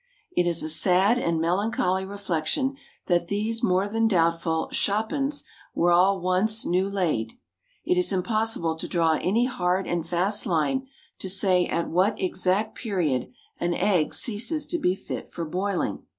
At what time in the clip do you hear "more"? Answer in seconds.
3.61-3.87